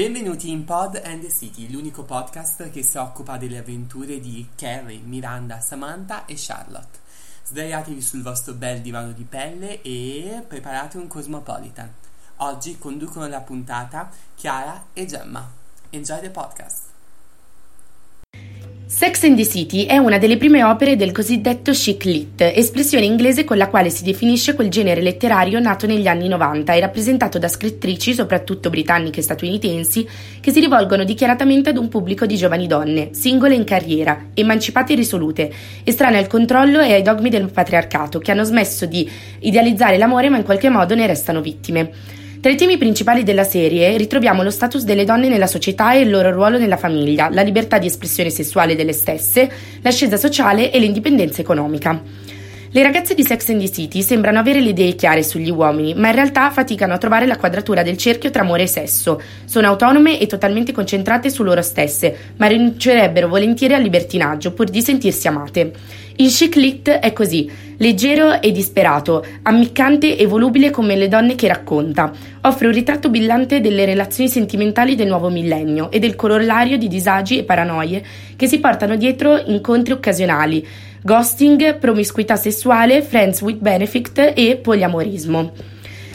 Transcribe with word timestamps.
Benvenuti 0.00 0.48
in 0.48 0.64
Pod 0.64 0.98
and 1.04 1.20
the 1.20 1.28
City, 1.28 1.70
l'unico 1.70 2.04
podcast 2.04 2.70
che 2.70 2.82
si 2.82 2.96
occupa 2.96 3.36
delle 3.36 3.58
avventure 3.58 4.18
di 4.18 4.48
Carrie, 4.54 4.98
Miranda, 5.00 5.60
Samantha 5.60 6.24
e 6.24 6.36
Charlotte. 6.38 7.00
Sdraiatevi 7.44 8.00
sul 8.00 8.22
vostro 8.22 8.54
bel 8.54 8.80
divano 8.80 9.12
di 9.12 9.24
pelle 9.24 9.82
e 9.82 10.42
preparate 10.48 10.96
un 10.96 11.06
Cosmopolitan. 11.06 11.92
Oggi 12.36 12.78
conducono 12.78 13.28
la 13.28 13.42
puntata 13.42 14.10
Chiara 14.34 14.86
e 14.94 15.04
Gemma. 15.04 15.46
Enjoy 15.90 16.20
the 16.20 16.30
podcast! 16.30 16.89
Sex 18.92 19.22
and 19.22 19.36
the 19.36 19.46
City 19.46 19.84
è 19.84 19.98
una 19.98 20.18
delle 20.18 20.36
prime 20.36 20.64
opere 20.64 20.96
del 20.96 21.12
cosiddetto 21.12 21.70
chic 21.70 22.02
lit, 22.02 22.40
espressione 22.40 23.04
inglese 23.04 23.44
con 23.44 23.56
la 23.56 23.68
quale 23.68 23.88
si 23.88 24.02
definisce 24.02 24.54
quel 24.54 24.68
genere 24.68 25.00
letterario 25.00 25.60
nato 25.60 25.86
negli 25.86 26.08
anni 26.08 26.26
90 26.26 26.72
e 26.72 26.80
rappresentato 26.80 27.38
da 27.38 27.46
scrittrici, 27.46 28.14
soprattutto 28.14 28.68
britanniche 28.68 29.20
e 29.20 29.22
statunitensi, 29.22 30.08
che 30.40 30.50
si 30.50 30.58
rivolgono 30.58 31.04
dichiaratamente 31.04 31.70
ad 31.70 31.76
un 31.76 31.88
pubblico 31.88 32.26
di 32.26 32.36
giovani 32.36 32.66
donne, 32.66 33.10
singole 33.12 33.54
in 33.54 33.62
carriera, 33.62 34.26
emancipate 34.34 34.94
e 34.94 34.96
risolute, 34.96 35.52
estranee 35.84 36.18
al 36.18 36.26
controllo 36.26 36.80
e 36.80 36.92
ai 36.92 37.02
dogmi 37.02 37.30
del 37.30 37.48
patriarcato, 37.48 38.18
che 38.18 38.32
hanno 38.32 38.44
smesso 38.44 38.86
di 38.86 39.08
idealizzare 39.38 39.98
l'amore 39.98 40.30
ma 40.30 40.36
in 40.36 40.42
qualche 40.42 40.68
modo 40.68 40.96
ne 40.96 41.06
restano 41.06 41.40
vittime. 41.40 42.18
Tra 42.40 42.50
i 42.50 42.56
temi 42.56 42.78
principali 42.78 43.22
della 43.22 43.44
serie 43.44 43.94
ritroviamo 43.98 44.42
lo 44.42 44.48
status 44.48 44.84
delle 44.84 45.04
donne 45.04 45.28
nella 45.28 45.46
società 45.46 45.92
e 45.92 46.00
il 46.00 46.08
loro 46.08 46.30
ruolo 46.30 46.56
nella 46.56 46.78
famiglia, 46.78 47.28
la 47.30 47.42
libertà 47.42 47.76
di 47.76 47.86
espressione 47.86 48.30
sessuale 48.30 48.74
delle 48.74 48.94
stesse, 48.94 49.50
l'ascesa 49.82 50.16
sociale 50.16 50.72
e 50.72 50.78
l'indipendenza 50.78 51.42
economica. 51.42 52.00
Le 52.72 52.82
ragazze 52.82 53.14
di 53.14 53.24
Sex 53.24 53.50
and 53.50 53.60
the 53.60 53.70
City 53.70 54.00
sembrano 54.00 54.38
avere 54.38 54.60
le 54.60 54.70
idee 54.70 54.94
chiare 54.94 55.22
sugli 55.22 55.50
uomini, 55.50 55.92
ma 55.92 56.08
in 56.08 56.14
realtà 56.14 56.50
faticano 56.50 56.94
a 56.94 56.98
trovare 56.98 57.26
la 57.26 57.36
quadratura 57.36 57.82
del 57.82 57.98
cerchio 57.98 58.30
tra 58.30 58.40
amore 58.40 58.62
e 58.62 58.68
sesso. 58.68 59.20
Sono 59.44 59.66
autonome 59.66 60.18
e 60.18 60.26
totalmente 60.26 60.72
concentrate 60.72 61.28
su 61.28 61.42
loro 61.42 61.60
stesse, 61.60 62.16
ma 62.36 62.46
rinuncerebbero 62.46 63.28
volentieri 63.28 63.74
al 63.74 63.82
libertinaggio 63.82 64.52
pur 64.52 64.70
di 64.70 64.80
sentirsi 64.80 65.26
amate. 65.28 65.72
Il 66.20 66.28
chic 66.30 66.56
lit 66.56 66.90
è 66.90 67.14
così, 67.14 67.50
leggero 67.78 68.42
e 68.42 68.52
disperato, 68.52 69.24
ammiccante 69.40 70.18
e 70.18 70.26
volubile 70.26 70.68
come 70.68 70.94
le 70.94 71.08
donne 71.08 71.34
che 71.34 71.48
racconta. 71.48 72.12
Offre 72.42 72.66
un 72.66 72.74
ritratto 72.74 73.08
brillante 73.08 73.62
delle 73.62 73.86
relazioni 73.86 74.28
sentimentali 74.28 74.96
del 74.96 75.06
nuovo 75.06 75.30
millennio 75.30 75.90
e 75.90 75.98
del 75.98 76.16
corollario 76.16 76.76
di 76.76 76.88
disagi 76.88 77.38
e 77.38 77.44
paranoie 77.44 78.04
che 78.36 78.46
si 78.48 78.60
portano 78.60 78.96
dietro 78.96 79.42
incontri 79.46 79.94
occasionali, 79.94 80.66
ghosting, 81.00 81.78
promiscuità 81.78 82.36
sessuale, 82.36 83.00
friends 83.00 83.40
with 83.40 83.56
benefit 83.56 84.34
e 84.36 84.58
poliamorismo. 84.62 85.52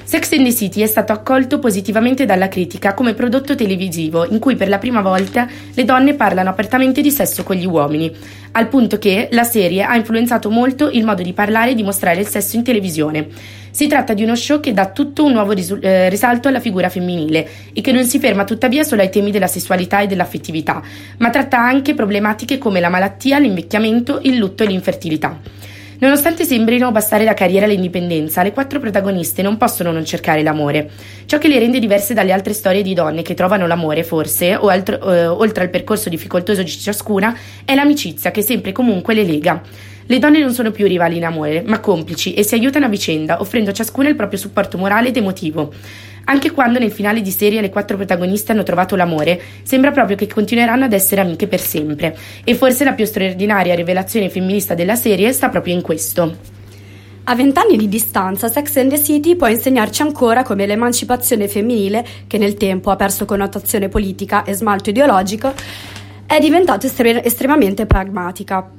Sex 0.07 0.33
and 0.33 0.45
the 0.45 0.53
City 0.53 0.81
è 0.81 0.85
stato 0.85 1.13
accolto 1.13 1.57
positivamente 1.57 2.25
dalla 2.25 2.47
critica 2.47 2.93
come 2.93 3.15
prodotto 3.15 3.55
televisivo 3.55 4.23
in 4.23 4.37
cui 4.37 4.55
per 4.55 4.69
la 4.69 4.77
prima 4.77 5.01
volta 5.01 5.47
le 5.73 5.83
donne 5.83 6.13
parlano 6.13 6.51
apertamente 6.51 7.01
di 7.01 7.09
sesso 7.09 7.41
con 7.41 7.55
gli 7.55 7.65
uomini, 7.65 8.15
al 8.51 8.67
punto 8.67 8.99
che 8.99 9.29
la 9.31 9.43
serie 9.43 9.81
ha 9.81 9.95
influenzato 9.95 10.51
molto 10.51 10.91
il 10.91 11.03
modo 11.03 11.23
di 11.23 11.33
parlare 11.33 11.71
e 11.71 11.73
di 11.73 11.81
mostrare 11.81 12.19
il 12.19 12.27
sesso 12.27 12.55
in 12.55 12.63
televisione. 12.63 13.29
Si 13.71 13.87
tratta 13.87 14.13
di 14.13 14.21
uno 14.21 14.35
show 14.35 14.59
che 14.59 14.73
dà 14.73 14.91
tutto 14.91 15.25
un 15.25 15.31
nuovo 15.31 15.53
risu- 15.53 15.83
eh, 15.83 16.07
risalto 16.07 16.49
alla 16.49 16.59
figura 16.59 16.87
femminile 16.87 17.47
e 17.73 17.81
che 17.81 17.91
non 17.91 18.05
si 18.05 18.19
ferma 18.19 18.43
tuttavia 18.43 18.83
solo 18.83 19.01
ai 19.01 19.09
temi 19.09 19.31
della 19.31 19.47
sessualità 19.47 20.01
e 20.01 20.07
dell'affettività, 20.07 20.83
ma 21.17 21.31
tratta 21.31 21.57
anche 21.57 21.95
problematiche 21.95 22.59
come 22.59 22.79
la 22.79 22.89
malattia, 22.89 23.39
l'invecchiamento, 23.39 24.19
il 24.21 24.37
lutto 24.37 24.63
e 24.63 24.67
l'infertilità. 24.67 25.73
Nonostante 25.97 26.43
sembrino 26.43 26.91
bastare 26.91 27.23
la 27.23 27.33
carriera 27.33 27.65
e 27.65 27.69
l'indipendenza, 27.69 28.43
le 28.43 28.51
quattro 28.51 28.79
protagoniste 28.79 29.41
non 29.41 29.57
possono 29.57 29.91
non 29.91 30.03
cercare 30.03 30.43
l'amore. 30.43 30.89
Ciò 31.25 31.37
che 31.37 31.47
le 31.47 31.57
rende 31.57 31.79
diverse 31.79 32.13
dalle 32.13 32.33
altre 32.33 32.53
storie 32.53 32.81
di 32.81 32.93
donne 32.93 33.21
che 33.21 33.33
trovano 33.33 33.65
l'amore, 33.65 34.03
forse, 34.03 34.55
o 34.55 34.67
altro, 34.67 35.13
eh, 35.13 35.25
oltre 35.25 35.63
al 35.63 35.69
percorso 35.69 36.09
difficoltoso 36.09 36.63
di 36.63 36.69
ciascuna, 36.69 37.37
è 37.63 37.75
l'amicizia 37.75 38.31
che 38.31 38.41
sempre 38.41 38.71
e 38.71 38.73
comunque 38.73 39.13
le 39.13 39.23
lega. 39.23 39.61
Le 40.07 40.19
donne 40.19 40.39
non 40.39 40.53
sono 40.53 40.69
più 40.69 40.85
rivali 40.85 41.17
in 41.17 41.25
amore, 41.25 41.63
ma 41.65 41.79
complici 41.79 42.33
e 42.35 42.43
si 42.43 42.53
aiutano 42.53 42.85
a 42.85 42.89
vicenda, 42.89 43.41
offrendo 43.41 43.71
a 43.71 43.73
ciascuna 43.73 44.07
il 44.07 44.15
proprio 44.15 44.37
supporto 44.37 44.77
morale 44.77 45.07
ed 45.07 45.17
emotivo. 45.17 45.73
Anche 46.25 46.51
quando 46.51 46.77
nel 46.77 46.91
finale 46.91 47.21
di 47.21 47.31
serie 47.31 47.59
le 47.59 47.69
quattro 47.69 47.97
protagoniste 47.97 48.51
hanno 48.51 48.63
trovato 48.63 48.95
l'amore, 48.95 49.41
sembra 49.63 49.91
proprio 49.91 50.15
che 50.15 50.27
continueranno 50.27 50.85
ad 50.85 50.93
essere 50.93 51.21
amiche 51.21 51.47
per 51.47 51.59
sempre. 51.59 52.15
E 52.43 52.53
forse 52.53 52.83
la 52.83 52.93
più 52.93 53.05
straordinaria 53.05 53.73
rivelazione 53.73 54.29
femminista 54.29 54.75
della 54.75 54.95
serie 54.95 55.31
sta 55.33 55.49
proprio 55.49 55.73
in 55.73 55.81
questo. 55.81 56.53
A 57.23 57.33
vent'anni 57.33 57.75
di 57.75 57.89
distanza, 57.89 58.47
Sex 58.47 58.75
and 58.77 58.91
the 58.91 59.01
City 59.01 59.35
può 59.35 59.47
insegnarci 59.47 60.03
ancora 60.03 60.43
come 60.43 60.67
l'emancipazione 60.67 61.47
femminile, 61.47 62.05
che 62.27 62.37
nel 62.37 62.53
tempo 62.53 62.91
ha 62.91 62.95
perso 62.95 63.25
connotazione 63.25 63.89
politica 63.89 64.43
e 64.43 64.53
smalto 64.53 64.91
ideologico, 64.91 65.51
è 66.27 66.39
diventata 66.39 66.85
estre- 66.85 67.23
estremamente 67.23 67.87
pragmatica. 67.87 68.69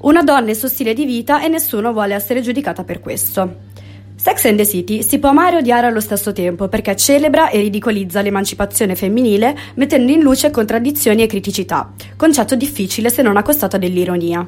Una 0.00 0.22
donna 0.22 0.46
è 0.46 0.50
il 0.50 0.56
suo 0.56 0.68
stile 0.68 0.94
di 0.94 1.04
vita 1.04 1.42
e 1.42 1.48
nessuno 1.48 1.92
vuole 1.92 2.14
essere 2.14 2.40
giudicata 2.40 2.84
per 2.84 3.00
questo. 3.00 3.72
Sex 4.16 4.44
and 4.46 4.56
the 4.56 4.66
City 4.66 5.02
si 5.02 5.18
può 5.18 5.30
amare 5.30 5.56
e 5.56 5.58
odiare 5.58 5.86
allo 5.86 6.00
stesso 6.00 6.32
tempo 6.32 6.68
perché 6.68 6.96
celebra 6.96 7.50
e 7.50 7.58
ridicolizza 7.58 8.22
l'emancipazione 8.22 8.94
femminile 8.94 9.54
mettendo 9.74 10.12
in 10.12 10.20
luce 10.20 10.50
contraddizioni 10.50 11.22
e 11.22 11.26
criticità, 11.26 11.92
concetto 12.16 12.54
difficile 12.54 13.10
se 13.10 13.22
non 13.22 13.36
accostato 13.36 13.76
dell'ironia. 13.76 14.46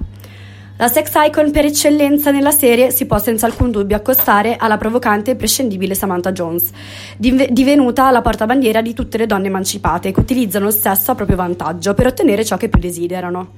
La 0.79 0.89
sex 0.89 1.11
icon 1.15 1.51
per 1.51 1.65
eccellenza 1.65 2.31
nella 2.31 2.51
serie 2.51 2.91
si 2.91 3.07
può 3.07 3.19
senza 3.19 3.47
alcun 3.47 3.71
dubbio 3.71 3.97
accostare 3.97 4.57
alla 4.57 4.77
provocante 4.77 5.31
e 5.31 5.37
prescindibile 5.37 5.95
Samantha 5.95 6.33
Jones, 6.33 6.71
divenuta 7.17 8.11
la 8.11 8.21
portabandiera 8.21 8.83
di 8.83 8.93
tutte 8.93 9.17
le 9.17 9.27
donne 9.27 9.47
emancipate 9.47 10.13
che 10.13 10.21
utilizzano 10.21 10.67
il 10.67 10.75
sesso 10.75 11.13
a 11.13 11.15
proprio 11.15 11.37
vantaggio 11.37 11.95
per 11.95 12.07
ottenere 12.07 12.45
ciò 12.45 12.59
che 12.59 12.69
più 12.69 12.79
desiderano. 12.79 13.53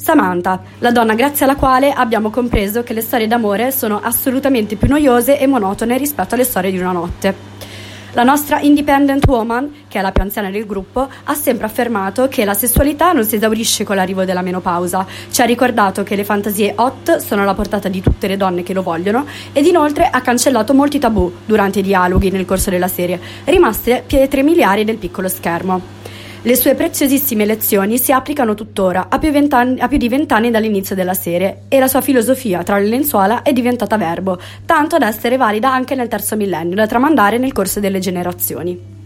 Samantha, 0.00 0.62
la 0.78 0.92
donna 0.92 1.14
grazie 1.14 1.44
alla 1.44 1.56
quale 1.56 1.92
abbiamo 1.92 2.30
compreso 2.30 2.82
che 2.82 2.94
le 2.94 3.02
storie 3.02 3.26
d'amore 3.26 3.70
sono 3.70 4.00
assolutamente 4.02 4.76
più 4.76 4.88
noiose 4.88 5.38
e 5.38 5.46
monotone 5.46 5.98
rispetto 5.98 6.34
alle 6.34 6.44
storie 6.44 6.70
di 6.70 6.78
una 6.78 6.92
notte. 6.92 7.48
La 8.12 8.22
nostra 8.22 8.60
independent 8.60 9.26
woman, 9.28 9.84
che 9.88 9.98
è 9.98 10.02
la 10.02 10.10
più 10.10 10.22
anziana 10.22 10.50
del 10.50 10.64
gruppo, 10.64 11.06
ha 11.24 11.34
sempre 11.34 11.66
affermato 11.66 12.28
che 12.28 12.46
la 12.46 12.54
sessualità 12.54 13.12
non 13.12 13.24
si 13.24 13.36
esaurisce 13.36 13.84
con 13.84 13.96
l'arrivo 13.96 14.24
della 14.24 14.40
menopausa. 14.40 15.06
Ci 15.30 15.42
ha 15.42 15.44
ricordato 15.44 16.02
che 16.02 16.16
le 16.16 16.24
fantasie 16.24 16.72
hot 16.76 17.18
sono 17.18 17.42
alla 17.42 17.54
portata 17.54 17.88
di 17.88 18.00
tutte 18.00 18.26
le 18.26 18.38
donne 18.38 18.62
che 18.62 18.72
lo 18.72 18.82
vogliono 18.82 19.26
ed 19.52 19.66
inoltre 19.66 20.08
ha 20.10 20.22
cancellato 20.22 20.72
molti 20.72 20.98
tabù 20.98 21.30
durante 21.44 21.80
i 21.80 21.82
dialoghi 21.82 22.30
nel 22.30 22.46
corso 22.46 22.70
della 22.70 22.88
serie, 22.88 23.20
rimaste 23.44 24.02
pietre 24.06 24.42
miliari 24.42 24.84
del 24.84 24.96
piccolo 24.96 25.28
schermo. 25.28 25.98
Le 26.42 26.56
sue 26.56 26.74
preziosissime 26.74 27.44
lezioni 27.44 27.98
si 27.98 28.12
applicano 28.12 28.54
tuttora, 28.54 29.08
a 29.10 29.18
più, 29.18 29.30
a 29.30 29.88
più 29.88 29.98
di 29.98 30.08
vent'anni 30.08 30.50
dall'inizio 30.50 30.94
della 30.94 31.12
serie, 31.12 31.64
e 31.68 31.78
la 31.78 31.86
sua 31.86 32.00
filosofia 32.00 32.62
tra 32.62 32.78
le 32.78 32.86
lenzuola 32.86 33.42
è 33.42 33.52
diventata 33.52 33.98
verbo, 33.98 34.40
tanto 34.64 34.96
da 34.96 35.08
essere 35.08 35.36
valida 35.36 35.70
anche 35.70 35.94
nel 35.94 36.08
terzo 36.08 36.36
millennio, 36.36 36.76
da 36.76 36.86
tramandare 36.86 37.36
nel 37.36 37.52
corso 37.52 37.78
delle 37.78 37.98
generazioni. 37.98 38.99